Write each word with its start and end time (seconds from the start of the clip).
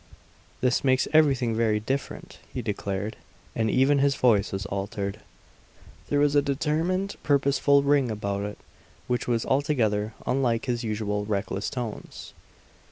"This 0.61 0.83
makes 0.83 1.07
everything 1.13 1.55
very 1.55 1.79
different!" 1.79 2.39
he 2.51 2.63
declared; 2.63 3.17
and 3.55 3.69
even 3.69 3.99
his 3.99 4.15
voice 4.15 4.51
was 4.51 4.65
altered. 4.65 5.19
There 6.09 6.17
was 6.19 6.33
a 6.35 6.41
determined, 6.41 7.17
purposeful 7.21 7.83
ring 7.83 8.09
about 8.09 8.41
it 8.43 8.57
which 9.05 9.27
was 9.27 9.45
altogether 9.45 10.15
unlike 10.25 10.65
his 10.65 10.83
usual 10.83 11.27
reckless 11.27 11.69
tones. 11.69 12.33